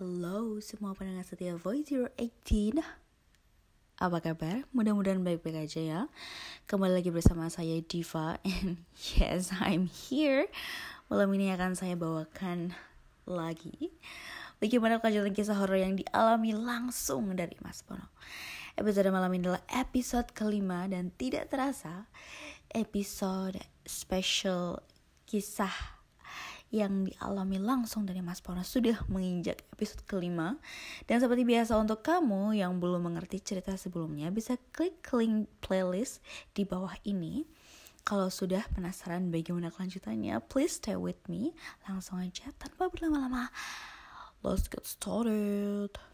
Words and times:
Halo 0.00 0.56
semua 0.64 0.96
pendengar 0.96 1.28
setia 1.28 1.60
Voice 1.60 1.92
018 1.92 2.80
Apa 4.00 4.18
kabar? 4.24 4.64
Mudah-mudahan 4.72 5.20
baik-baik 5.20 5.68
aja 5.68 5.80
ya. 5.84 6.00
Kembali 6.64 7.04
lagi 7.04 7.12
bersama 7.12 7.52
saya 7.52 7.84
Diva 7.84 8.40
And 8.40 8.80
yes, 9.20 9.52
I'm 9.60 9.84
here. 9.84 10.48
Malam 11.12 11.36
ini 11.36 11.52
akan 11.52 11.76
saya 11.76 12.00
bawakan 12.00 12.72
lagi 13.28 13.92
Bagaimana 14.56 15.04
kelanjutan 15.04 15.36
kisah 15.36 15.60
horor 15.60 15.76
yang 15.76 16.00
dialami 16.00 16.56
langsung 16.56 17.36
dari 17.36 17.60
Mas 17.60 17.84
Pono. 17.84 18.08
Episode 18.80 19.12
malam 19.12 19.28
ini 19.36 19.52
adalah 19.52 19.68
episode 19.68 20.32
kelima 20.32 20.88
Dan 20.88 21.12
tidak 21.12 21.52
terasa 21.52 22.08
Episode 22.72 23.60
special 23.84 24.80
kisah 25.28 25.99
yang 26.70 27.06
dialami 27.06 27.58
langsung 27.58 28.06
dari 28.06 28.22
Mas 28.22 28.38
Pono 28.38 28.62
sudah 28.62 29.02
menginjak 29.10 29.66
episode 29.74 30.06
kelima. 30.06 30.54
Dan 31.04 31.18
seperti 31.18 31.42
biasa 31.42 31.74
untuk 31.78 32.06
kamu 32.06 32.58
yang 32.58 32.78
belum 32.78 33.10
mengerti 33.10 33.42
cerita 33.42 33.74
sebelumnya 33.74 34.30
bisa 34.30 34.54
klik 34.70 35.02
link 35.10 35.50
playlist 35.62 36.22
di 36.54 36.62
bawah 36.62 36.94
ini. 37.02 37.46
Kalau 38.06 38.32
sudah 38.32 38.64
penasaran 38.72 39.28
bagaimana 39.28 39.68
kelanjutannya, 39.68 40.40
please 40.48 40.80
stay 40.80 40.96
with 40.96 41.20
me. 41.28 41.52
Langsung 41.84 42.22
aja 42.22 42.48
tanpa 42.56 42.88
berlama-lama. 42.88 43.52
Let's 44.40 44.72
get 44.72 44.88
started. 44.88 46.09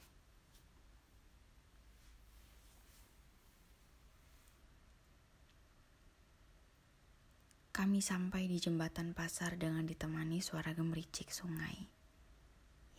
Kami 7.77 8.01
sampai 8.01 8.49
di 8.49 8.57
jembatan 8.57 9.13
pasar 9.13 9.61
dengan 9.61 9.85
ditemani 9.85 10.41
suara 10.41 10.73
gemericik 10.73 11.29
sungai 11.29 11.77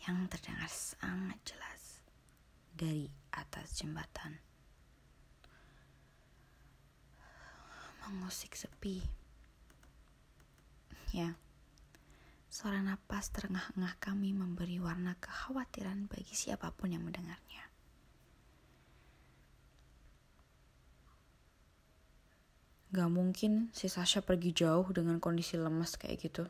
yang 0.06 0.30
terdengar 0.30 0.70
sangat 0.70 1.42
jelas 1.42 2.06
dari 2.78 3.10
atas 3.34 3.74
jembatan. 3.82 4.38
Mengusik 8.06 8.54
sepi. 8.54 9.02
Ya, 11.10 11.34
suara 12.54 12.78
napas 12.86 13.34
terengah-engah 13.34 13.98
kami 13.98 14.38
memberi 14.38 14.78
warna 14.78 15.18
kekhawatiran 15.18 16.06
bagi 16.06 16.38
siapa 16.38 16.70
pun 16.70 16.94
yang 16.94 17.02
mendengarnya. 17.02 17.66
Gak 22.98 23.14
mungkin 23.14 23.70
si 23.78 23.86
Sasha 23.94 24.26
pergi 24.26 24.58
jauh 24.58 24.90
dengan 24.90 25.22
kondisi 25.22 25.54
lemas 25.54 26.02
kayak 26.02 26.18
gitu. 26.18 26.50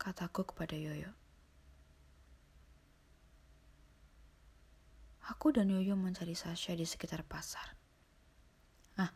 Kataku 0.00 0.48
kepada 0.48 0.72
Yoyo. 0.80 1.12
Aku 5.28 5.52
dan 5.52 5.68
Yoyo 5.68 5.92
mencari 5.92 6.32
Sasha 6.32 6.72
di 6.72 6.88
sekitar 6.88 7.20
pasar. 7.20 7.76
Ah, 8.96 9.12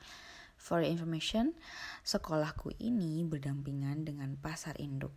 for 0.60 0.84
information, 0.84 1.56
sekolahku 2.04 2.76
ini 2.76 3.24
berdampingan 3.24 4.04
dengan 4.04 4.36
pasar 4.36 4.76
induk. 4.76 5.16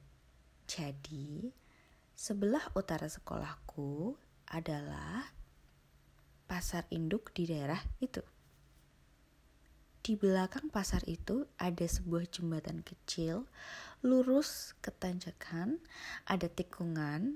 Jadi, 0.71 1.51
sebelah 2.15 2.63
utara 2.79 3.11
sekolahku 3.11 4.15
adalah 4.55 5.35
pasar 6.47 6.87
induk 6.95 7.35
di 7.35 7.43
daerah 7.43 7.83
itu. 7.99 8.36
Di 10.07 10.15
belakang 10.15 10.71
pasar 10.71 11.03
itu 11.03 11.51
ada 11.59 11.83
sebuah 11.83 12.31
jembatan 12.31 12.79
kecil, 12.79 13.43
lurus 14.07 14.71
ke 14.79 14.87
tanjakan, 14.87 15.83
ada 16.23 16.47
tikungan, 16.47 17.35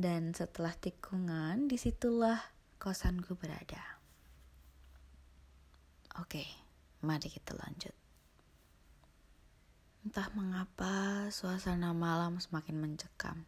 dan 0.00 0.32
setelah 0.32 0.72
tikungan, 0.80 1.68
di 1.68 1.76
situlah 1.76 2.40
kosanku 2.80 3.36
berada. 3.36 4.00
Oke, 6.16 6.40
mari 7.04 7.28
kita 7.28 7.52
lanjut. 7.52 7.92
Entah 10.00 10.32
mengapa 10.32 11.28
suasana 11.28 11.92
malam 11.92 12.40
semakin 12.40 12.80
mencekam. 12.80 13.44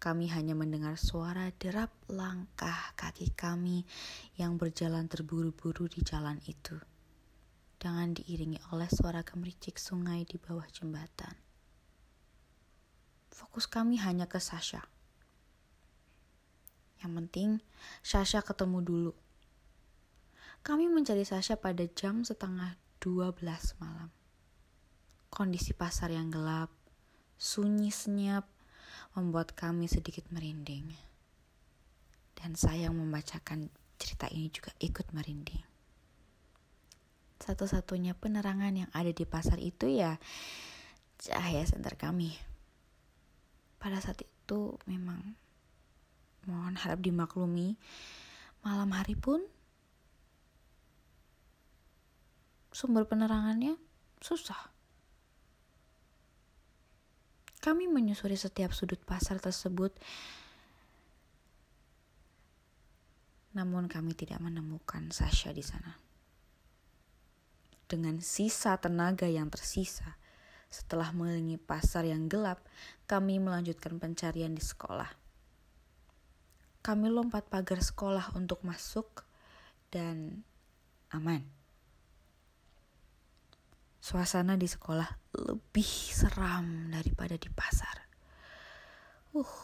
Kami 0.00 0.32
hanya 0.32 0.56
mendengar 0.56 0.96
suara 0.96 1.52
derap 1.60 1.92
langkah 2.08 2.96
kaki 2.96 3.36
kami 3.36 3.84
yang 4.40 4.56
berjalan 4.56 5.04
terburu-buru 5.04 5.84
di 5.92 6.00
jalan 6.00 6.40
itu 6.48 6.95
dengan 7.86 8.18
diiringi 8.18 8.58
oleh 8.74 8.90
suara 8.90 9.22
gemericik 9.22 9.78
sungai 9.78 10.26
di 10.26 10.42
bawah 10.42 10.66
jembatan. 10.74 11.38
Fokus 13.30 13.70
kami 13.70 13.94
hanya 14.02 14.26
ke 14.26 14.42
Sasha. 14.42 14.82
Yang 16.98 17.12
penting, 17.14 17.50
Sasha 18.02 18.42
ketemu 18.42 18.82
dulu. 18.82 19.12
Kami 20.66 20.90
mencari 20.90 21.22
Sasha 21.22 21.54
pada 21.54 21.86
jam 21.86 22.26
setengah 22.26 22.74
12 22.98 23.38
malam. 23.78 24.10
Kondisi 25.30 25.70
pasar 25.70 26.10
yang 26.10 26.26
gelap, 26.26 26.74
sunyi 27.38 27.94
senyap, 27.94 28.50
membuat 29.14 29.54
kami 29.54 29.86
sedikit 29.86 30.26
merinding. 30.34 30.90
Dan 32.34 32.58
saya 32.58 32.90
yang 32.90 32.98
membacakan 32.98 33.70
cerita 33.94 34.26
ini 34.34 34.50
juga 34.50 34.74
ikut 34.82 35.14
merinding 35.14 35.75
satu-satunya 37.40 38.16
penerangan 38.16 38.72
yang 38.72 38.90
ada 38.96 39.12
di 39.12 39.28
pasar 39.28 39.60
itu 39.60 39.92
ya 39.92 40.16
cahaya 41.20 41.64
senter 41.68 41.96
kami. 41.96 42.32
Pada 43.76 44.00
saat 44.00 44.24
itu 44.24 44.80
memang 44.88 45.36
mohon 46.48 46.78
harap 46.78 47.02
dimaklumi 47.02 47.76
malam 48.64 48.90
hari 48.94 49.18
pun 49.18 49.44
sumber 52.72 53.04
penerangannya 53.04 53.76
susah. 54.22 54.72
Kami 57.60 57.90
menyusuri 57.90 58.38
setiap 58.38 58.70
sudut 58.70 59.02
pasar 59.02 59.42
tersebut 59.42 59.90
namun 63.56 63.88
kami 63.88 64.12
tidak 64.12 64.38
menemukan 64.44 65.08
Sasha 65.08 65.48
di 65.48 65.64
sana 65.64 66.05
dengan 67.86 68.18
sisa 68.22 68.74
tenaga 68.78 69.30
yang 69.30 69.50
tersisa. 69.50 70.18
Setelah 70.66 71.14
mengelilingi 71.14 71.62
pasar 71.62 72.04
yang 72.04 72.26
gelap, 72.26 72.60
kami 73.06 73.38
melanjutkan 73.38 73.96
pencarian 74.02 74.52
di 74.52 74.62
sekolah. 74.62 75.08
Kami 76.82 77.06
lompat 77.10 77.50
pagar 77.50 77.82
sekolah 77.82 78.34
untuk 78.38 78.62
masuk 78.62 79.26
dan 79.90 80.42
aman. 81.10 81.42
Suasana 83.98 84.54
di 84.54 84.70
sekolah 84.70 85.34
lebih 85.50 85.90
seram 86.14 86.94
daripada 86.94 87.34
di 87.34 87.50
pasar. 87.50 88.06
Uh, 89.34 89.56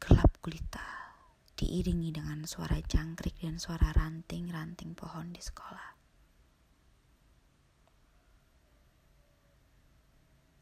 gelap 0.00 0.40
gulita 0.40 0.88
diiringi 1.52 2.16
dengan 2.16 2.48
suara 2.48 2.80
jangkrik 2.80 3.36
dan 3.44 3.60
suara 3.60 3.92
ranting-ranting 3.92 4.96
pohon 4.96 5.36
di 5.36 5.44
sekolah. 5.44 5.99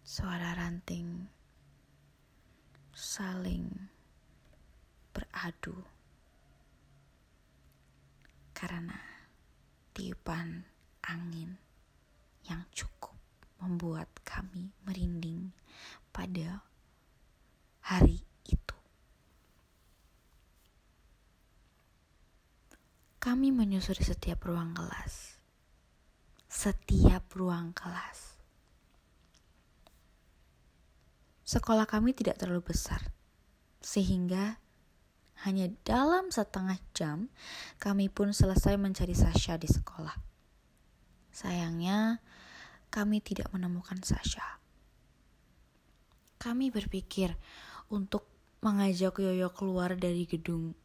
Suara 0.08 0.56
ranting 0.56 1.28
saling 2.96 3.68
beradu 5.12 5.76
karena 8.56 8.96
tiupan 9.92 10.64
angin 11.04 11.60
yang 12.48 12.64
cukup 12.72 13.20
membuat 13.60 14.08
kami 14.24 14.72
merinding 14.88 15.52
pada 16.08 16.64
hari 17.84 18.24
itu. 18.48 18.78
Kami 23.20 23.52
menyusuri 23.52 24.00
setiap 24.00 24.48
ruang 24.48 24.72
kelas. 24.72 25.36
Setiap 26.48 27.28
ruang 27.36 27.76
kelas 27.76 28.37
Sekolah 31.48 31.88
kami 31.88 32.12
tidak 32.12 32.36
terlalu 32.36 32.76
besar, 32.76 33.00
sehingga 33.80 34.60
hanya 35.48 35.72
dalam 35.80 36.28
setengah 36.28 36.76
jam 36.92 37.32
kami 37.80 38.12
pun 38.12 38.36
selesai 38.36 38.76
mencari 38.76 39.16
Sasha 39.16 39.56
di 39.56 39.64
sekolah. 39.64 40.12
Sayangnya, 41.32 42.20
kami 42.92 43.24
tidak 43.24 43.48
menemukan 43.56 43.96
Sasha. 44.04 44.60
Kami 46.36 46.68
berpikir 46.68 47.32
untuk 47.88 48.28
mengajak 48.60 49.16
Yoyo 49.16 49.48
keluar 49.48 49.96
dari 49.96 50.28
gedung 50.28 50.76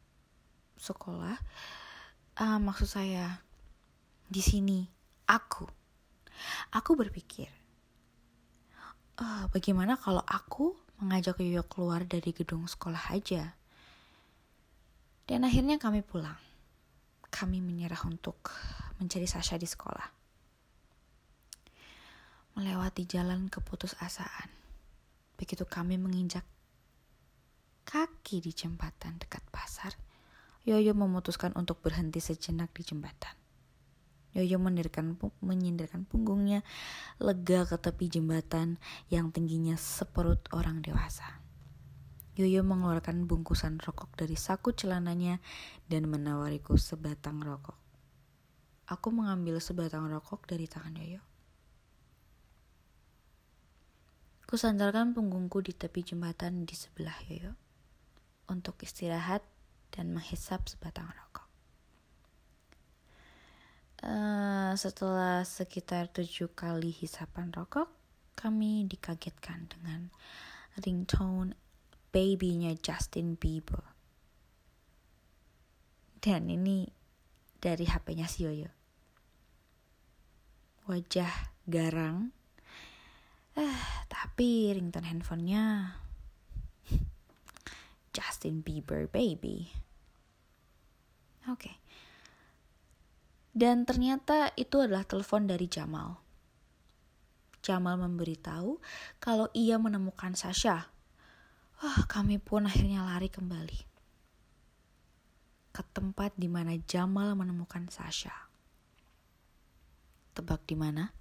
sekolah. 0.79 1.35
Uh, 2.39 2.59
maksud 2.63 2.87
saya, 2.87 3.43
di 4.31 4.39
sini 4.39 4.87
aku, 5.27 5.67
aku 6.71 6.91
berpikir 6.95 7.62
uh, 9.19 9.45
bagaimana 9.51 9.99
kalau 9.99 10.23
aku 10.25 10.73
mengajak 11.03 11.41
Yoyo 11.43 11.67
keluar 11.67 12.07
dari 12.07 12.31
gedung 12.31 12.65
sekolah 12.65 13.11
aja. 13.11 13.53
Dan 15.27 15.43
akhirnya 15.43 15.79
kami 15.79 16.03
pulang. 16.03 16.37
Kami 17.33 17.59
menyerah 17.59 17.99
untuk 18.05 18.53
mencari 19.01 19.25
Sasha 19.25 19.57
di 19.57 19.65
sekolah. 19.65 20.07
Melewati 22.53 23.03
jalan 23.09 23.49
keputusasaan. 23.49 24.49
Begitu 25.35 25.65
kami 25.65 25.97
menginjak 25.97 26.45
kaki 27.83 28.39
di 28.39 28.53
jembatan 28.53 29.19
dekat 29.19 29.43
pasar, 29.49 29.97
Yoyo 30.63 30.95
memutuskan 30.95 31.51
untuk 31.59 31.83
berhenti 31.83 32.23
sejenak 32.23 32.71
di 32.71 32.87
jembatan. 32.87 33.42
Yoyo 34.33 34.57
menyindirkan, 34.57 36.05
punggungnya 36.09 36.65
lega 37.21 37.69
ke 37.69 37.77
tepi 37.77 38.09
jembatan 38.09 38.81
yang 39.13 39.29
tingginya 39.29 39.77
seperut 39.77 40.41
orang 40.49 40.81
dewasa. 40.81 41.41
Yoyo 42.33 42.65
mengeluarkan 42.65 43.29
bungkusan 43.29 43.77
rokok 43.77 44.17
dari 44.17 44.33
saku 44.33 44.73
celananya 44.73 45.37
dan 45.85 46.09
menawariku 46.09 46.81
sebatang 46.81 47.45
rokok. 47.45 47.77
Aku 48.89 49.13
mengambil 49.13 49.61
sebatang 49.61 50.09
rokok 50.09 50.49
dari 50.49 50.65
tangan 50.65 50.97
Yoyo. 50.97 51.21
Kusandarkan 54.49 55.13
punggungku 55.13 55.61
di 55.61 55.77
tepi 55.77 56.01
jembatan 56.01 56.65
di 56.65 56.73
sebelah 56.73 57.21
Yoyo 57.29 57.53
untuk 58.49 58.81
istirahat 58.81 59.45
dan 59.93 60.09
menghisap 60.09 60.65
sebatang 60.65 61.13
rokok. 61.13 61.42
Uh, 64.03 64.75
setelah 64.75 65.47
sekitar 65.47 66.11
tujuh 66.11 66.51
kali 66.51 66.91
hisapan 66.91 67.55
rokok, 67.55 67.87
kami 68.35 68.83
dikagetkan 68.83 69.71
dengan 69.71 70.11
ringtone 70.75 71.55
babynya 72.11 72.75
Justin 72.75 73.39
Bieber. 73.39 73.79
Dan 76.19 76.51
ini 76.51 76.83
dari 77.63 77.87
HP-nya 77.87 78.27
si 78.27 78.43
Yoyo. 78.43 78.67
Wajah 80.83 81.55
garang, 81.63 82.35
eh, 83.55 83.79
tapi 84.11 84.75
ringtone 84.75 85.07
handphonenya 85.07 85.95
Justin 88.19 88.67
Bieber 88.67 89.07
baby. 89.07 89.71
Oke. 91.47 91.71
Okay. 91.71 91.82
Dan 93.53 93.85
ternyata 93.85 94.49
itu 94.57 94.81
adalah 94.81 95.05
telepon 95.05 95.45
dari 95.45 95.69
Jamal. 95.69 96.17
Jamal 97.61 98.01
memberitahu 98.01 98.81
kalau 99.21 99.45
ia 99.53 99.77
menemukan 99.77 100.33
Sasha. 100.33 100.89
Wah, 101.79 102.01
kami 102.09 102.41
pun 102.41 102.65
akhirnya 102.65 103.05
lari 103.05 103.29
kembali 103.29 103.93
ke 105.73 105.81
tempat 105.93 106.33
di 106.33 106.49
mana 106.49 106.73
Jamal 106.89 107.37
menemukan 107.37 107.85
Sasha. 107.93 108.33
Tebak 110.33 110.65
di 110.65 110.73
mana? 110.73 111.13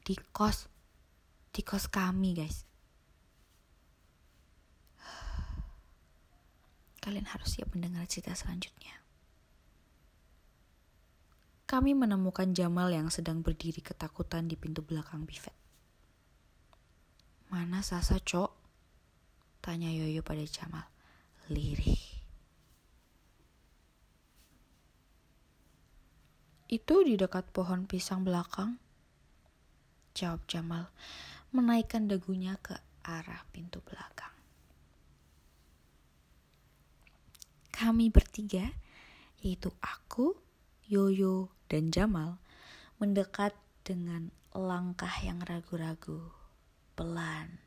Di 0.00 0.16
kos. 0.32 0.64
Di 1.52 1.60
kos 1.60 1.92
kami, 1.92 2.40
guys. 2.40 2.64
Kalian 7.04 7.28
harus 7.28 7.52
siap 7.52 7.72
mendengar 7.76 8.08
cerita 8.08 8.32
selanjutnya 8.32 8.97
kami 11.68 11.92
menemukan 11.92 12.56
Jamal 12.56 12.88
yang 12.88 13.12
sedang 13.12 13.44
berdiri 13.44 13.84
ketakutan 13.84 14.48
di 14.48 14.56
pintu 14.56 14.80
belakang 14.80 15.28
Bivet. 15.28 15.52
Mana 17.52 17.84
Sasa, 17.84 18.16
Cok? 18.16 18.50
Tanya 19.60 19.92
Yoyo 19.92 20.24
pada 20.24 20.40
Jamal. 20.48 20.88
Lirih. 21.52 22.00
Itu 26.72 27.04
di 27.04 27.20
dekat 27.20 27.52
pohon 27.52 27.84
pisang 27.84 28.24
belakang. 28.24 28.80
Jawab 30.16 30.48
Jamal, 30.48 30.88
menaikkan 31.52 32.08
dagunya 32.08 32.56
ke 32.64 32.80
arah 33.04 33.44
pintu 33.52 33.84
belakang. 33.84 34.32
Kami 37.76 38.08
bertiga, 38.08 38.72
yaitu 39.44 39.68
aku, 39.84 40.47
Yoyo, 40.88 41.52
dan 41.68 41.92
Jamal 41.92 42.40
mendekat 42.96 43.52
dengan 43.84 44.32
langkah 44.56 45.12
yang 45.20 45.44
ragu-ragu. 45.44 46.32
Pelan, 46.96 47.60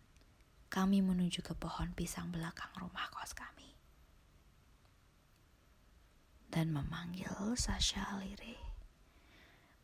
kami 0.73 1.05
menuju 1.05 1.45
ke 1.45 1.53
pohon 1.53 1.93
pisang 1.93 2.33
belakang 2.33 2.73
rumah 2.81 3.05
kos 3.13 3.37
kami. 3.37 3.77
Dan 6.49 6.73
memanggil 6.73 7.53
Sasha 7.53 8.17
Lire. 8.17 8.57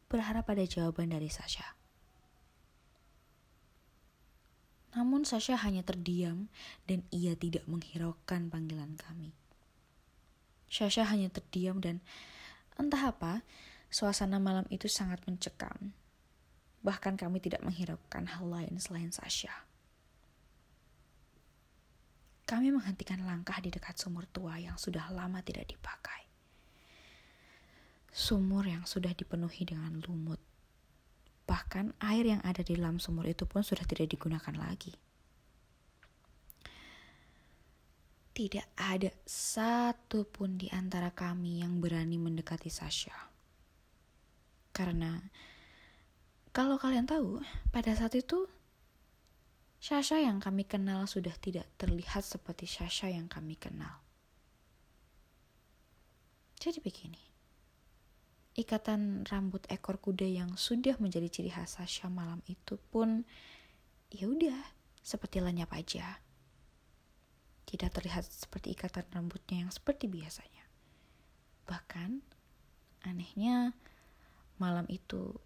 Berharap 0.09 0.49
ada 0.49 0.65
jawaban 0.65 1.13
dari 1.13 1.29
Sasha. 1.29 1.77
Namun 4.97 5.29
Sasha 5.29 5.61
hanya 5.61 5.85
terdiam 5.85 6.49
dan 6.89 7.05
ia 7.13 7.37
tidak 7.37 7.69
menghiraukan 7.69 8.49
panggilan 8.49 8.97
kami. 8.97 9.37
Sasha 10.65 11.05
hanya 11.05 11.29
terdiam 11.29 11.77
dan 11.77 12.01
entah 12.77 13.11
apa, 13.11 13.41
Suasana 13.87 14.35
malam 14.35 14.67
itu 14.67 14.91
sangat 14.91 15.23
mencekam. 15.23 15.95
Bahkan 16.83 17.15
kami 17.15 17.39
tidak 17.39 17.63
menghiraukan 17.63 18.27
hal 18.27 18.45
lain 18.45 18.75
selain 18.83 19.15
Sasha. 19.15 19.63
Kami 22.47 22.71
menghentikan 22.71 23.23
langkah 23.23 23.59
di 23.59 23.71
dekat 23.71 23.99
sumur 23.99 24.27
tua 24.31 24.55
yang 24.59 24.75
sudah 24.79 25.07
lama 25.11 25.39
tidak 25.43 25.71
dipakai. 25.71 26.27
Sumur 28.11 28.63
yang 28.67 28.87
sudah 28.87 29.11
dipenuhi 29.11 29.67
dengan 29.67 29.99
lumut. 30.03 30.39
Bahkan 31.47 31.99
air 32.03 32.23
yang 32.27 32.43
ada 32.43 32.63
di 32.63 32.75
dalam 32.75 32.99
sumur 32.99 33.27
itu 33.27 33.47
pun 33.47 33.63
sudah 33.63 33.83
tidak 33.87 34.11
digunakan 34.11 34.55
lagi. 34.55 34.95
Tidak 38.37 38.77
ada 38.77 39.09
satu 39.25 40.29
pun 40.29 40.61
di 40.61 40.69
antara 40.69 41.09
kami 41.09 41.65
yang 41.65 41.81
berani 41.81 42.21
mendekati 42.21 42.69
Sasha. 42.69 43.33
Karena 44.69 45.17
kalau 46.53 46.77
kalian 46.77 47.09
tahu, 47.09 47.41
pada 47.73 47.97
saat 47.97 48.13
itu 48.13 48.45
Sasha 49.81 50.21
yang 50.21 50.37
kami 50.37 50.69
kenal 50.69 51.09
sudah 51.09 51.33
tidak 51.41 51.65
terlihat 51.81 52.21
seperti 52.21 52.69
Sasha 52.69 53.09
yang 53.09 53.25
kami 53.25 53.57
kenal. 53.57 54.05
Jadi 56.61 56.77
begini. 56.77 57.21
Ikatan 58.53 59.25
rambut 59.25 59.65
ekor 59.69 59.97
kuda 59.97 60.29
yang 60.29 60.53
sudah 60.61 60.93
menjadi 61.01 61.25
ciri 61.29 61.49
khas 61.49 61.81
Sasha 61.81 62.05
malam 62.05 62.45
itu 62.45 62.77
pun 62.93 63.25
ya 64.13 64.29
udah 64.29 64.61
seperti 65.01 65.41
lenyap 65.41 65.73
aja. 65.73 66.21
Tidak 67.67 67.91
terlihat 67.91 68.23
seperti 68.23 68.71
ikatan 68.71 69.03
rambutnya 69.11 69.67
yang 69.67 69.71
seperti 69.75 70.07
biasanya. 70.07 70.63
Bahkan 71.67 72.23
anehnya 73.03 73.75
Malam 74.57 74.89
itu, 74.89 75.37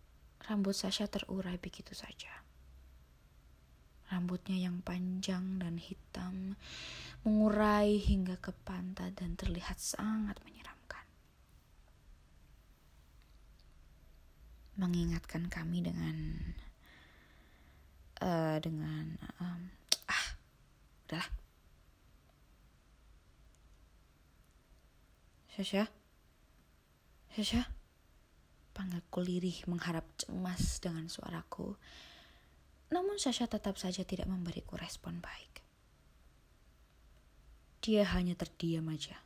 rambut 0.47 0.71
Sasha 0.71 1.03
terurai 1.03 1.59
begitu 1.59 1.91
saja. 1.91 2.31
Rambutnya 4.07 4.55
yang 4.55 4.79
panjang 4.83 5.59
dan 5.59 5.75
hitam 5.75 6.55
mengurai 7.27 7.99
hingga 7.99 8.39
ke 8.39 8.55
pantat 8.63 9.19
dan 9.19 9.35
terlihat 9.35 9.79
sangat 9.79 10.39
menyeramkan. 10.47 11.05
Mengingatkan 14.79 15.51
kami 15.51 15.83
dengan 15.83 16.39
uh, 18.23 18.57
dengan 18.63 19.19
um, 19.43 19.61
ah 20.07 20.27
udahlah. 21.07 21.40
Sasha? 25.51 25.83
Sasha? 27.35 27.67
Panggilku 28.71 29.19
lirih 29.19 29.67
mengharap 29.67 30.07
cemas 30.15 30.79
dengan 30.79 31.11
suaraku. 31.11 31.75
Namun 32.87 33.19
Sasha 33.19 33.51
tetap 33.51 33.75
saja 33.75 34.07
tidak 34.07 34.31
memberiku 34.31 34.79
respon 34.79 35.19
baik. 35.19 35.59
Dia 37.83 38.07
hanya 38.15 38.39
terdiam 38.39 38.87
aja. 38.87 39.19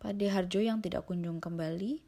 Pada 0.00 0.24
Harjo 0.32 0.64
yang 0.64 0.80
tidak 0.80 1.04
kunjung 1.04 1.36
kembali, 1.36 2.00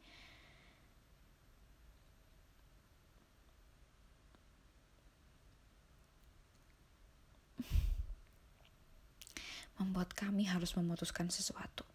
membuat 9.77 10.17
kami 10.17 10.49
harus 10.49 10.73
memutuskan 10.73 11.29
sesuatu. 11.29 11.85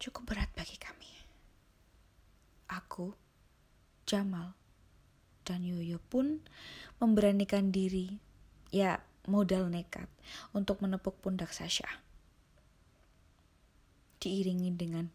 Cukup 0.00 0.32
berat 0.32 0.48
bagi 0.56 0.80
kami 0.80 1.10
aku, 2.70 3.10
Jamal, 4.06 4.54
dan 5.42 5.66
Yoyo 5.66 5.98
pun 5.98 6.38
memberanikan 7.02 7.74
diri, 7.74 8.14
ya 8.70 9.02
modal 9.26 9.66
nekat, 9.66 10.06
untuk 10.54 10.78
menepuk 10.80 11.18
pundak 11.18 11.50
Sasha. 11.50 11.86
Diiringi 14.22 14.70
dengan 14.78 15.10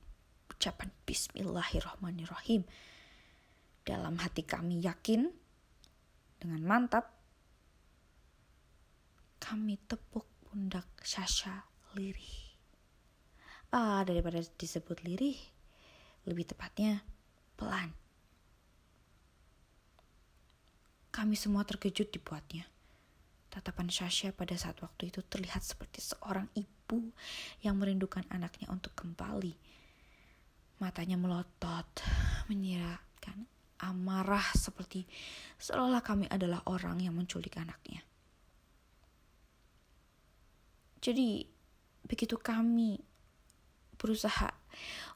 ucapan 0.52 0.92
Bismillahirrahmanirrahim. 1.08 2.68
Dalam 3.86 4.18
hati 4.20 4.44
kami 4.44 4.84
yakin, 4.84 5.30
dengan 6.42 6.62
mantap, 6.66 7.16
kami 9.40 9.78
tepuk 9.88 10.26
pundak 10.50 10.90
Sasha 11.06 11.70
lirih. 11.94 12.45
Daripada 13.76 14.40
disebut 14.40 15.04
lirih, 15.04 15.36
lebih 16.24 16.48
tepatnya 16.48 17.04
pelan. 17.60 17.92
Kami 21.12 21.36
semua 21.36 21.68
terkejut 21.68 22.08
dibuatnya. 22.08 22.64
Tatapan 23.52 23.92
Sasha 23.92 24.32
pada 24.32 24.56
saat 24.56 24.80
waktu 24.80 25.12
itu 25.12 25.20
terlihat 25.28 25.60
seperti 25.60 26.00
seorang 26.00 26.48
ibu 26.56 27.12
yang 27.68 27.76
merindukan 27.76 28.24
anaknya 28.32 28.72
untuk 28.72 28.96
kembali. 28.96 29.52
Matanya 30.80 31.20
melotot, 31.20 31.88
menyiratkan 32.48 33.44
amarah 33.84 34.56
seperti 34.56 35.04
seolah 35.60 36.00
kami 36.00 36.32
adalah 36.32 36.64
orang 36.72 37.04
yang 37.04 37.12
menculik 37.12 37.60
anaknya. 37.60 38.00
Jadi, 41.04 41.44
begitu 42.08 42.40
kami 42.40 43.15
berusaha 43.96 44.52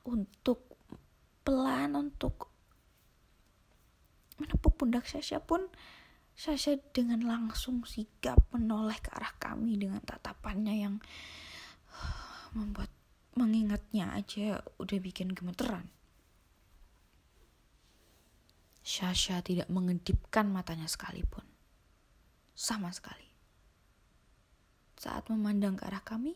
untuk 0.08 0.64
pelan 1.44 1.96
untuk 1.96 2.50
menepuk 4.40 4.80
pundak 4.80 5.06
Sasha 5.06 5.44
pun 5.44 5.68
Sasha 6.40 6.80
dengan 6.96 7.20
langsung 7.28 7.84
sigap 7.84 8.40
menoleh 8.56 8.96
ke 9.04 9.12
arah 9.12 9.36
kami 9.36 9.76
dengan 9.76 10.00
tatapannya 10.00 10.76
yang 10.88 10.96
membuat 12.56 12.88
mengingatnya 13.36 14.16
aja 14.16 14.64
udah 14.80 15.00
bikin 15.04 15.36
gemeteran. 15.36 15.88
Sasha 18.84 19.44
tidak 19.44 19.68
mengedipkan 19.68 20.50
matanya 20.50 20.88
sekalipun. 20.90 21.44
Sama 22.56 22.90
sekali. 22.96 23.28
Saat 25.00 25.32
memandang 25.32 25.80
ke 25.80 25.88
arah 25.88 26.04
kami, 26.04 26.36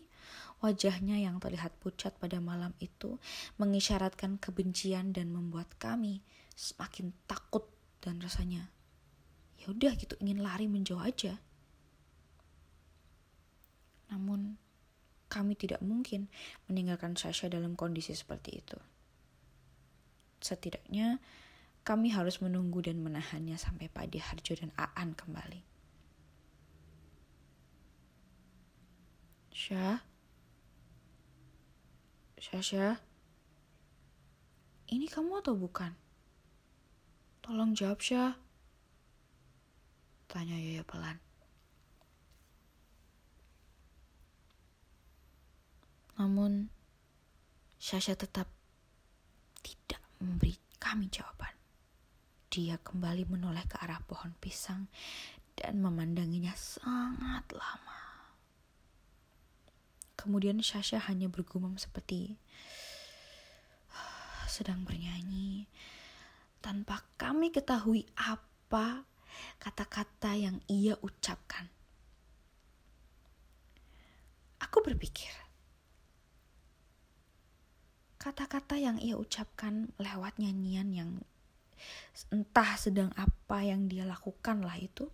wajahnya 0.63 1.19
yang 1.19 1.43
terlihat 1.43 1.75
pucat 1.83 2.15
pada 2.15 2.39
malam 2.39 2.71
itu 2.79 3.19
mengisyaratkan 3.59 4.39
kebencian 4.39 5.11
dan 5.11 5.27
membuat 5.35 5.67
kami 5.75 6.23
semakin 6.55 7.11
takut 7.27 7.67
dan 7.99 8.23
rasanya 8.23 8.71
ya 9.59 9.71
udah 9.71 9.95
gitu 9.99 10.15
ingin 10.19 10.43
lari 10.43 10.67
menjauh 10.67 10.99
aja. 10.99 11.39
Namun 14.11 14.59
kami 15.31 15.55
tidak 15.55 15.79
mungkin 15.79 16.27
meninggalkan 16.67 17.15
Sasha 17.15 17.47
dalam 17.47 17.79
kondisi 17.79 18.11
seperti 18.13 18.59
itu. 18.59 18.77
Setidaknya 20.43 21.17
kami 21.87 22.11
harus 22.11 22.43
menunggu 22.43 22.83
dan 22.83 22.99
menahannya 22.99 23.55
sampai 23.55 23.87
Padi 23.87 24.19
Harjo 24.19 24.53
dan 24.59 24.71
Aan 24.75 25.15
kembali. 25.15 25.61
Syah? 29.55 30.12
Syah, 32.43 32.99
Ini 34.91 35.07
kamu 35.07 35.39
atau 35.39 35.55
bukan? 35.55 35.95
Tolong 37.39 37.71
jawab, 37.71 38.03
Syah. 38.03 38.35
Tanya 40.27 40.59
Yoyo 40.59 40.83
pelan. 40.83 41.23
Namun, 46.19 46.67
Sasha 47.79 48.11
tetap 48.11 48.51
tidak 49.63 50.03
memberi 50.19 50.59
kami 50.83 51.07
jawaban. 51.07 51.55
Dia 52.51 52.75
kembali 52.75 53.23
menoleh 53.23 53.63
ke 53.71 53.79
arah 53.79 54.03
pohon 54.03 54.35
pisang 54.43 54.91
dan 55.55 55.79
memandanginya 55.79 56.51
sangat 56.59 57.47
lama. 57.55 57.92
Kemudian 60.23 60.63
Sasha 60.63 61.03
hanya 61.11 61.27
bergumam 61.27 61.75
seperti 61.75 62.39
sedang 64.47 64.87
bernyanyi 64.87 65.67
tanpa 66.63 67.03
kami 67.19 67.51
ketahui 67.51 68.07
apa 68.15 69.03
kata-kata 69.59 70.37
yang 70.37 70.61
ia 70.69 70.95
ucapkan. 71.03 71.67
Aku 74.61 74.79
berpikir, 74.79 75.33
kata-kata 78.21 78.79
yang 78.79 78.95
ia 79.01 79.19
ucapkan 79.19 79.91
lewat 79.99 80.39
nyanyian 80.39 80.95
yang 80.95 81.11
entah 82.31 82.79
sedang 82.79 83.11
apa 83.19 83.59
yang 83.65 83.91
dia 83.91 84.07
lakukan 84.07 84.63
lah 84.63 84.79
itu, 84.79 85.09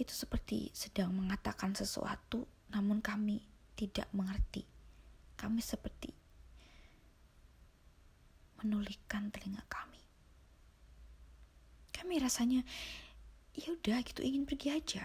itu 0.00 0.14
seperti 0.16 0.72
sedang 0.72 1.12
mengatakan 1.12 1.76
sesuatu, 1.76 2.48
namun 2.72 3.04
kami 3.04 3.49
tidak 3.80 4.12
mengerti. 4.12 4.68
Kami 5.40 5.64
seperti 5.64 6.12
menulikan 8.60 9.32
telinga 9.32 9.64
kami. 9.72 10.04
Kami 11.96 12.20
rasanya 12.20 12.60
ya 13.56 13.72
udah 13.72 14.04
gitu 14.04 14.20
ingin 14.20 14.44
pergi 14.44 14.68
aja. 14.76 15.04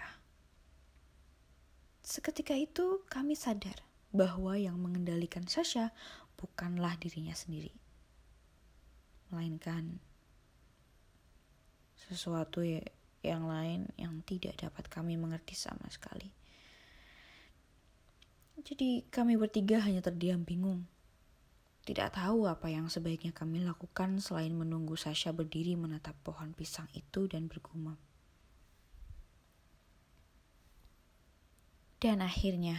Seketika 2.04 2.52
itu 2.52 3.00
kami 3.08 3.32
sadar 3.32 3.80
bahwa 4.12 4.54
yang 4.60 4.76
mengendalikan 4.76 5.48
Sasha 5.48 5.96
bukanlah 6.36 7.00
dirinya 7.00 7.32
sendiri. 7.32 7.72
Melainkan 9.32 9.98
sesuatu 11.96 12.60
ya, 12.62 12.84
yang 13.24 13.48
lain 13.48 13.90
yang 13.98 14.20
tidak 14.22 14.60
dapat 14.60 14.86
kami 14.86 15.16
mengerti 15.18 15.56
sama 15.56 15.88
sekali. 15.88 16.30
Jadi 18.64 19.04
kami 19.12 19.36
bertiga 19.36 19.84
hanya 19.84 20.00
terdiam 20.00 20.40
bingung. 20.44 20.88
Tidak 21.86 22.12
tahu 22.18 22.50
apa 22.50 22.66
yang 22.66 22.90
sebaiknya 22.90 23.30
kami 23.30 23.62
lakukan 23.62 24.18
selain 24.18 24.50
menunggu 24.56 24.98
Sasha 24.98 25.30
berdiri 25.30 25.78
menatap 25.78 26.18
pohon 26.26 26.50
pisang 26.56 26.90
itu 26.96 27.30
dan 27.30 27.46
bergumam. 27.46 27.94
Dan 32.02 32.20
akhirnya, 32.20 32.76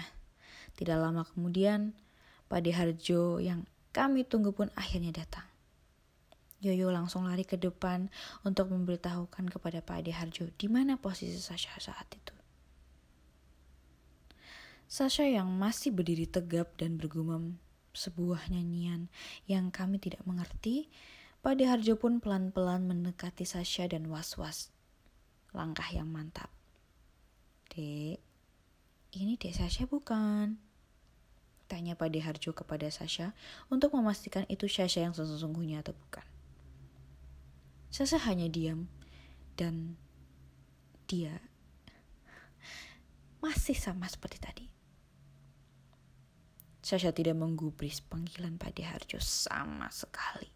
tidak 0.78 1.02
lama 1.02 1.26
kemudian, 1.26 1.98
Pade 2.48 2.70
Harjo 2.76 3.42
yang 3.42 3.66
kami 3.96 4.22
tunggu 4.28 4.54
pun 4.54 4.70
akhirnya 4.78 5.10
datang. 5.10 5.48
Yoyo 6.62 6.90
langsung 6.90 7.26
lari 7.26 7.46
ke 7.46 7.58
depan 7.58 8.10
untuk 8.42 8.74
memberitahukan 8.74 9.46
kepada 9.50 9.82
Pak 9.82 10.06
Ade 10.06 10.14
Harjo 10.14 10.50
di 10.58 10.68
mana 10.70 10.98
posisi 10.98 11.38
Sasha 11.38 11.74
saat 11.78 12.10
itu. 12.14 12.37
Sasha 14.88 15.28
yang 15.28 15.52
masih 15.52 15.92
berdiri 15.92 16.24
tegap 16.24 16.80
dan 16.80 16.96
bergumam 16.96 17.60
sebuah 17.92 18.48
nyanyian 18.48 19.12
yang 19.44 19.68
kami 19.68 20.00
tidak 20.00 20.24
mengerti, 20.24 20.88
Pak 21.44 21.60
Ade 21.60 21.68
Harjo 21.68 22.00
pun 22.00 22.24
pelan-pelan 22.24 22.88
mendekati 22.88 23.44
Sasha 23.44 23.84
dan 23.92 24.08
was-was. 24.08 24.72
Langkah 25.52 25.92
yang 25.92 26.08
mantap. 26.08 26.48
Dek, 27.68 28.24
ini 29.12 29.34
dek 29.36 29.60
Sasha 29.60 29.84
bukan? 29.84 30.56
Tanya 31.68 32.00
Pade 32.00 32.24
Harjo 32.24 32.56
kepada 32.56 32.88
Sasha 32.88 33.36
untuk 33.68 33.92
memastikan 33.92 34.48
itu 34.48 34.72
Sasha 34.72 35.04
yang 35.04 35.12
sesungguhnya 35.12 35.84
atau 35.84 35.92
bukan. 35.92 36.24
Sasha 37.92 38.16
hanya 38.24 38.48
diam 38.48 38.88
dan 39.60 40.00
dia 41.12 41.44
masih 43.44 43.76
sama 43.76 44.08
seperti 44.08 44.40
tadi. 44.40 44.77
Sasha 46.88 47.12
tidak 47.12 47.36
menggubris 47.36 48.00
panggilan 48.00 48.56
Pade 48.56 48.88
Harjo 48.88 49.20
sama 49.20 49.92
sekali. 49.92 50.48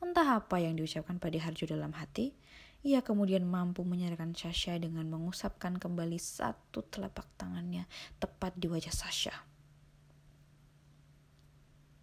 Entah 0.00 0.40
apa 0.40 0.56
yang 0.56 0.72
diucapkan 0.72 1.20
Pade 1.20 1.36
Harjo 1.36 1.68
dalam 1.68 1.92
hati, 1.92 2.32
ia 2.80 3.04
kemudian 3.04 3.44
mampu 3.44 3.84
menyerahkan 3.84 4.32
Sasha 4.32 4.80
dengan 4.80 5.04
mengusapkan 5.12 5.76
kembali 5.76 6.16
satu 6.16 6.80
telapak 6.88 7.28
tangannya 7.36 7.84
tepat 8.16 8.56
di 8.56 8.72
wajah 8.72 8.88
Sasha. 8.88 9.36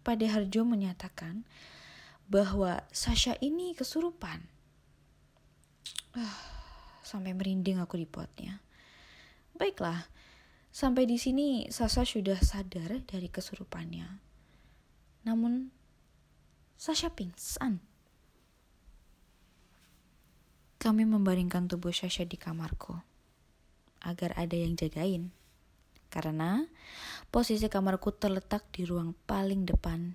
Pade 0.06 0.30
Harjo 0.30 0.62
menyatakan 0.62 1.42
bahwa 2.30 2.86
Sasha 2.94 3.34
ini 3.42 3.74
kesurupan. 3.74 4.38
Uh, 6.14 6.38
sampai 7.02 7.34
merinding 7.34 7.82
aku 7.82 7.98
dibuatnya. 7.98 8.62
Baiklah, 9.58 10.06
sampai 10.76 11.08
di 11.08 11.16
sini 11.16 11.72
Sasha 11.72 12.04
sudah 12.04 12.36
sadar 12.44 13.00
dari 13.08 13.32
kesurupannya. 13.32 14.20
Namun, 15.24 15.72
Sasha 16.76 17.08
pingsan. 17.08 17.80
kami 20.76 21.02
membaringkan 21.02 21.66
tubuh 21.66 21.90
Sasha 21.90 22.22
di 22.22 22.38
kamarku 22.38 22.94
agar 24.04 24.36
ada 24.38 24.54
yang 24.54 24.78
jagain. 24.78 25.34
Karena 26.12 26.62
posisi 27.34 27.66
kamarku 27.66 28.14
terletak 28.14 28.70
di 28.70 28.86
ruang 28.86 29.16
paling 29.26 29.66
depan 29.66 30.14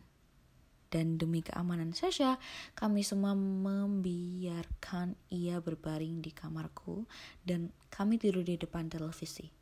dan 0.87 1.19
demi 1.19 1.43
keamanan 1.43 1.91
Sasha, 1.91 2.39
kami 2.71 3.03
semua 3.03 3.35
membiarkan 3.35 5.17
ia 5.27 5.59
berbaring 5.59 6.23
di 6.23 6.31
kamarku 6.31 7.03
dan 7.43 7.75
kami 7.91 8.15
tidur 8.15 8.47
di 8.47 8.55
depan 8.55 8.87
televisi. 8.87 9.60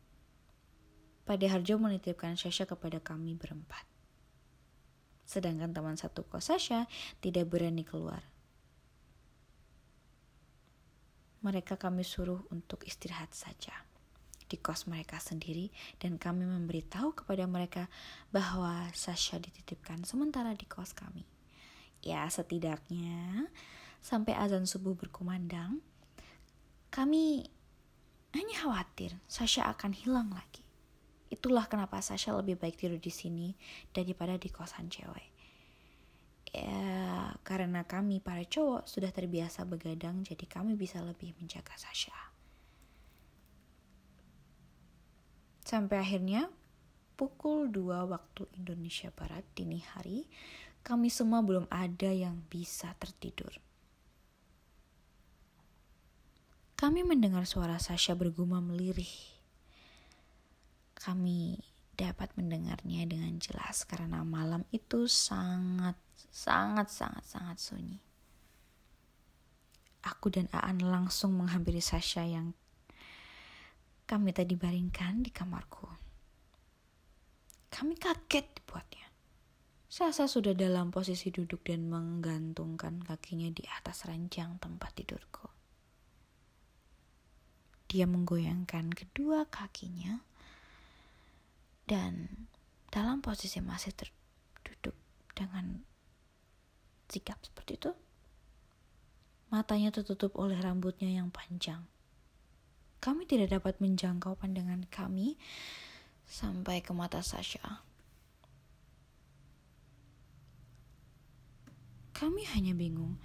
Pade 1.30 1.46
Harjo 1.46 1.78
menitipkan 1.78 2.34
Sasha 2.34 2.66
kepada 2.66 2.98
kami 2.98 3.38
berempat. 3.38 3.86
Sedangkan 5.30 5.70
teman 5.70 5.94
satu 5.94 6.26
kos 6.26 6.50
Sasha 6.50 6.90
tidak 7.22 7.54
berani 7.54 7.86
keluar 7.86 8.26
mereka 11.40 11.80
kami 11.80 12.04
suruh 12.04 12.44
untuk 12.52 12.84
istirahat 12.84 13.32
saja 13.32 13.72
di 14.50 14.58
kos 14.58 14.90
mereka 14.90 15.22
sendiri 15.22 15.70
dan 16.02 16.18
kami 16.18 16.44
memberitahu 16.44 17.14
kepada 17.14 17.46
mereka 17.46 17.86
bahwa 18.34 18.90
Sasha 18.98 19.38
dititipkan 19.38 20.04
sementara 20.04 20.58
di 20.58 20.66
kos 20.66 20.92
kami. 20.92 21.22
Ya, 22.02 22.26
setidaknya 22.26 23.46
sampai 24.02 24.34
azan 24.34 24.66
subuh 24.66 24.98
berkumandang, 24.98 25.86
kami 26.90 27.46
hanya 28.34 28.56
khawatir 28.58 29.22
Sasha 29.30 29.70
akan 29.70 29.94
hilang 29.94 30.34
lagi. 30.34 30.66
Itulah 31.30 31.70
kenapa 31.70 32.02
Sasha 32.02 32.34
lebih 32.34 32.58
baik 32.58 32.76
tidur 32.76 32.98
di 32.98 33.14
sini 33.14 33.54
daripada 33.94 34.36
di 34.36 34.50
kosan 34.50 34.90
cewek. 34.90 35.30
Ya, 36.50 37.38
karena 37.46 37.86
kami 37.86 38.18
para 38.18 38.42
cowok 38.42 38.90
sudah 38.90 39.14
terbiasa 39.14 39.70
begadang, 39.70 40.26
jadi 40.26 40.50
kami 40.50 40.74
bisa 40.74 40.98
lebih 41.06 41.38
menjaga 41.38 41.78
Sasha. 41.78 42.18
Sampai 45.62 46.02
akhirnya 46.02 46.50
pukul 47.14 47.70
2 47.70 48.10
waktu 48.10 48.50
Indonesia 48.58 49.14
Barat 49.14 49.46
dini 49.54 49.86
hari, 49.94 50.26
kami 50.82 51.14
semua 51.14 51.46
belum 51.46 51.70
ada 51.70 52.10
yang 52.10 52.42
bisa 52.50 52.98
tertidur. 52.98 53.54
Kami 56.74 57.06
mendengar 57.06 57.46
suara 57.46 57.78
Sasha 57.78 58.18
bergumam 58.18 58.74
lirih. 58.74 59.39
Kami 61.00 61.56
dapat 61.96 62.32
mendengarnya 62.40 63.04
dengan 63.08 63.36
jelas 63.40 63.84
karena 63.84 64.24
malam 64.24 64.64
itu 64.72 65.08
sangat 65.08 66.00
sangat 66.32 66.88
sangat 66.92 67.24
sangat 67.28 67.58
sunyi. 67.60 68.00
Aku 70.04 70.32
dan 70.32 70.48
Aan 70.56 70.80
langsung 70.80 71.36
menghampiri 71.36 71.84
Sasha 71.84 72.24
yang 72.24 72.56
kami 74.08 74.32
tadi 74.32 74.56
baringkan 74.56 75.28
di 75.28 75.32
kamarku. 75.32 75.88
Kami 77.68 77.94
kaget 78.00 78.48
dibuatnya. 78.60 79.08
Sasa 79.92 80.26
sudah 80.26 80.56
dalam 80.56 80.90
posisi 80.90 81.30
duduk 81.30 81.68
dan 81.68 81.92
menggantungkan 81.92 83.04
kakinya 83.04 83.52
di 83.52 83.68
atas 83.68 84.08
ranjang 84.08 84.56
tempat 84.58 84.96
tidurku. 84.98 85.48
Dia 87.90 88.06
menggoyangkan 88.06 88.94
kedua 88.94 89.50
kakinya 89.50 90.29
dan 91.90 92.46
dalam 92.94 93.26
posisi 93.26 93.58
masih 93.66 93.98
terduduk 93.98 94.94
dengan 95.34 95.82
sikap 97.10 97.42
seperti 97.42 97.82
itu. 97.82 97.92
Matanya 99.50 99.90
tertutup 99.90 100.38
oleh 100.38 100.62
rambutnya 100.62 101.10
yang 101.10 101.34
panjang. 101.34 101.82
Kami 103.02 103.26
tidak 103.26 103.58
dapat 103.58 103.82
menjangkau 103.82 104.38
pandangan 104.38 104.86
kami 104.94 105.42
sampai 106.30 106.86
ke 106.86 106.94
mata 106.94 107.26
Sasha. 107.26 107.82
Kami 112.14 112.46
hanya 112.54 112.78
bingung. 112.78 113.18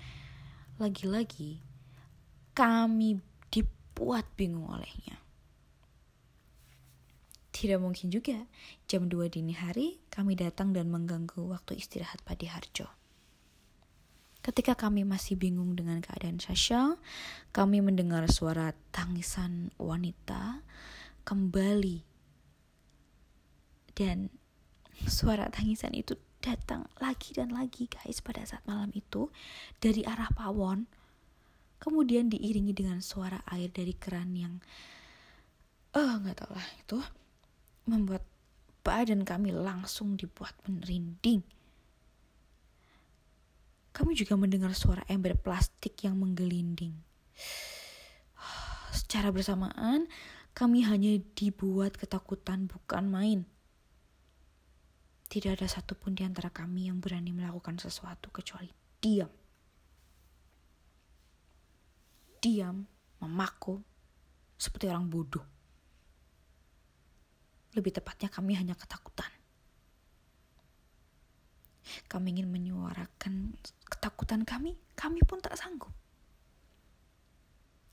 Lagi-lagi, 0.81 1.61
kami 2.57 3.21
dibuat 3.53 4.25
bingung 4.39 4.71
olehnya. 4.71 5.24
Tidak 7.55 7.79
mungkin 7.79 8.11
juga 8.11 8.51
jam 8.91 9.07
2 9.07 9.31
dini 9.31 9.55
hari 9.55 10.03
kami 10.11 10.35
datang 10.35 10.75
dan 10.75 10.91
mengganggu 10.91 11.39
waktu 11.39 11.79
istirahat 11.79 12.19
Padi 12.27 12.51
Harjo. 12.51 12.91
Ketika 14.43 14.75
kami 14.75 15.07
masih 15.07 15.39
bingung 15.39 15.73
dengan 15.79 16.03
keadaan 16.03 16.43
Sasha, 16.43 16.99
kami 17.55 17.79
mendengar 17.79 18.27
suara 18.27 18.75
tangisan 18.91 19.71
wanita 19.79 20.67
kembali. 21.23 22.03
Dan 23.95 24.29
suara 25.07 25.47
tangisan 25.49 25.95
itu 25.95 26.19
datang 26.43 26.91
lagi 27.01 27.33
dan 27.33 27.55
lagi 27.55 27.89
guys 27.89 28.21
pada 28.21 28.45
saat 28.45 28.61
malam 28.67 28.91
itu 28.93 29.31
dari 29.79 30.03
arah 30.03 30.29
pawon. 30.35 30.91
Kemudian 31.79 32.29
diiringi 32.29 32.75
dengan 32.77 32.99
suara 32.99 33.41
air 33.49 33.71
dari 33.71 33.95
keran 33.95 34.35
yang 34.35 34.59
eh 35.95 36.03
uh, 36.03 36.19
nggak 36.19 36.37
tahu 36.43 36.53
lah 36.53 36.69
itu 36.83 36.99
membuat 37.85 38.25
badan 38.85 39.25
kami 39.25 39.53
langsung 39.53 40.17
dibuat 40.21 40.53
merinding. 40.69 41.41
Kami 43.95 44.13
juga 44.19 44.35
mendengar 44.35 44.75
suara 44.75 45.07
ember 45.07 45.39
plastik 45.39 46.03
yang 46.03 46.19
menggelinding. 46.19 46.99
Secara 48.99 49.31
bersamaan, 49.31 50.11
kami 50.51 50.83
hanya 50.83 51.15
dibuat 51.39 51.95
ketakutan 51.95 52.67
bukan 52.67 53.07
main. 53.07 53.41
Tidak 55.31 55.57
ada 55.57 55.67
satupun 55.67 56.15
di 56.15 56.23
antara 56.23 56.51
kami 56.51 56.91
yang 56.91 56.99
berani 56.99 57.31
melakukan 57.35 57.79
sesuatu 57.79 58.31
kecuali 58.31 58.71
diam. 58.99 59.31
Diam, 62.39 62.85
memaku, 63.25 63.81
seperti 64.61 64.91
orang 64.91 65.09
bodoh. 65.09 65.54
Lebih 67.75 67.99
tepatnya 67.99 68.31
kami 68.31 68.55
hanya 68.55 68.79
ketakutan. 68.79 69.31
Kami 72.07 72.39
ingin 72.39 72.49
menyuarakan 72.49 73.59
ketakutan 73.91 74.47
kami, 74.47 74.79
kami 74.95 75.21
pun 75.27 75.43
tak 75.43 75.59
sanggup. 75.59 75.93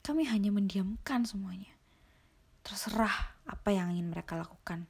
Kami 0.02 0.26
hanya 0.30 0.54
mendiamkan 0.54 1.26
semuanya. 1.26 1.74
Terserah 2.62 3.42
apa 3.46 3.70
yang 3.74 3.94
ingin 3.94 4.14
mereka 4.14 4.38
lakukan. 4.38 4.86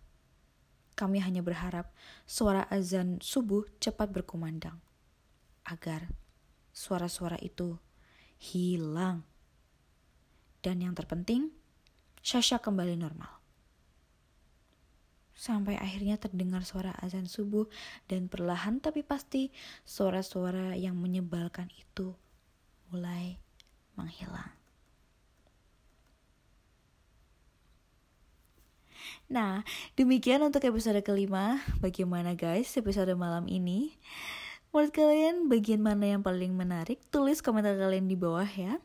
Kami 0.96 1.24
hanya 1.24 1.42
berharap 1.42 1.92
suara 2.28 2.68
azan 2.68 3.18
subuh 3.24 3.66
cepat 3.80 4.12
berkumandang. 4.12 4.78
Agar 5.66 6.12
suara-suara 6.76 7.40
itu 7.40 7.80
hilang. 8.38 9.24
Dan 10.62 10.84
yang 10.84 10.94
terpenting, 10.94 11.50
Sasha 12.22 12.62
kembali 12.62 12.94
normal 13.02 13.41
sampai 15.42 15.74
akhirnya 15.82 16.22
terdengar 16.22 16.62
suara 16.62 16.94
azan 17.02 17.26
subuh 17.26 17.66
dan 18.06 18.30
perlahan 18.30 18.78
tapi 18.78 19.02
pasti 19.02 19.50
suara-suara 19.82 20.78
yang 20.78 20.94
menyebalkan 21.02 21.66
itu 21.74 22.14
mulai 22.94 23.42
menghilang. 23.98 24.54
Nah, 29.32 29.66
demikian 29.98 30.46
untuk 30.46 30.62
episode 30.62 31.02
kelima. 31.02 31.58
Bagaimana 31.82 32.38
guys 32.38 32.78
episode 32.78 33.10
malam 33.18 33.50
ini? 33.50 33.98
Menurut 34.70 34.94
kalian 34.94 35.50
bagian 35.50 35.82
mana 35.82 36.14
yang 36.14 36.22
paling 36.22 36.54
menarik? 36.54 37.02
Tulis 37.10 37.42
komentar 37.42 37.74
kalian 37.82 38.06
di 38.06 38.14
bawah 38.14 38.46
ya. 38.46 38.78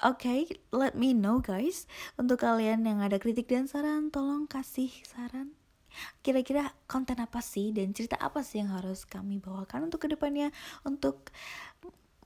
Oke, 0.00 0.24
okay, 0.24 0.40
let 0.72 0.96
me 0.96 1.12
know 1.12 1.44
guys. 1.44 1.84
Untuk 2.16 2.40
kalian 2.40 2.88
yang 2.88 3.04
ada 3.04 3.20
kritik 3.20 3.50
dan 3.52 3.68
saran, 3.68 4.08
tolong 4.08 4.48
kasih 4.48 4.90
saran 5.04 5.61
kira-kira 6.20 6.72
konten 6.86 7.18
apa 7.20 7.40
sih 7.40 7.70
dan 7.70 7.92
cerita 7.92 8.16
apa 8.18 8.40
sih 8.40 8.60
yang 8.60 8.72
harus 8.72 9.04
kami 9.04 9.38
bawakan 9.38 9.88
untuk 9.90 10.04
ke 10.04 10.08
depannya 10.10 10.50
untuk 10.82 11.30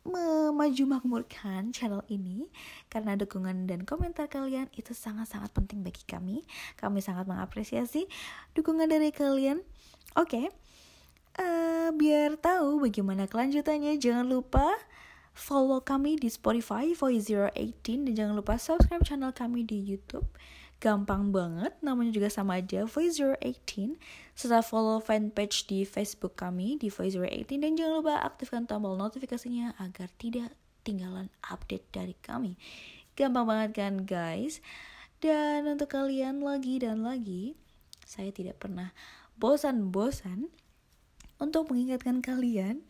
memaju 0.07 0.85
makmurkan 0.87 1.75
channel 1.75 2.07
ini 2.07 2.47
karena 2.87 3.19
dukungan 3.19 3.67
dan 3.67 3.83
komentar 3.83 4.31
kalian 4.31 4.71
itu 4.79 4.95
sangat-sangat 4.95 5.51
penting 5.51 5.83
bagi 5.83 6.07
kami. 6.07 6.47
Kami 6.79 7.03
sangat 7.03 7.27
mengapresiasi 7.27 8.07
dukungan 8.55 8.87
dari 8.87 9.11
kalian. 9.11 9.61
Oke, 10.17 10.31
okay. 10.31 10.47
uh, 11.43 11.43
eh, 11.43 11.89
biar 11.93 12.39
tahu 12.41 12.87
bagaimana 12.87 13.29
kelanjutannya, 13.29 13.99
jangan 14.01 14.25
lupa 14.25 14.73
follow 15.37 15.85
kami 15.85 16.17
di 16.17 16.33
Spotify 16.33 16.97
Voice 16.97 17.29
018 17.29 18.09
dan 18.09 18.13
jangan 18.17 18.35
lupa 18.41 18.57
subscribe 18.57 19.05
channel 19.05 19.37
kami 19.37 19.67
di 19.69 19.77
YouTube. 19.77 20.25
Gampang 20.87 21.35
banget, 21.35 21.75
namanya 21.83 22.15
juga 22.15 22.31
sama 22.31 22.63
aja, 22.63 22.87
Voice018. 22.87 23.99
Serta 24.39 24.63
follow 24.63 25.03
fanpage 25.03 25.67
di 25.67 25.83
Facebook 25.83 26.39
kami 26.39 26.79
di 26.79 26.95
Voice018. 26.95 27.59
Dan 27.59 27.75
jangan 27.75 27.99
lupa 27.99 28.23
aktifkan 28.23 28.71
tombol 28.71 28.95
notifikasinya 28.95 29.75
agar 29.83 30.07
tidak 30.15 30.55
tinggalan 30.87 31.27
update 31.43 31.91
dari 31.91 32.15
kami. 32.23 32.55
Gampang 33.19 33.51
banget 33.51 33.71
kan 33.75 34.07
guys? 34.07 34.63
Dan 35.19 35.67
untuk 35.67 35.91
kalian 35.91 36.39
lagi 36.39 36.79
dan 36.79 37.03
lagi, 37.03 37.59
saya 38.07 38.31
tidak 38.31 38.63
pernah 38.63 38.95
bosan-bosan 39.43 40.55
untuk 41.43 41.69
mengingatkan 41.69 42.25
kalian 42.25 42.81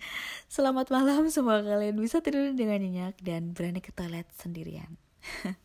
Selamat 0.46 0.92
malam, 0.94 1.26
semoga 1.26 1.66
kalian 1.66 1.98
bisa 1.98 2.22
tidur 2.22 2.46
dengan 2.54 2.78
nyenyak 2.78 3.18
dan 3.18 3.50
berani 3.50 3.82
ke 3.82 3.90
toilet 3.90 4.28
sendirian 4.38 4.94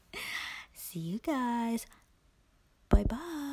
See 0.73 1.13
you 1.13 1.21
guys 1.21 1.85
Bye 2.91 3.03
bye. 3.07 3.50